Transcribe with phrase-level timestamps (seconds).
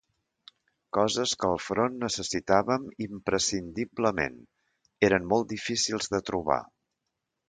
[0.97, 4.39] Coses que al front necessitàvem imprescindiblement,
[5.11, 6.59] eren molt difícils de trobar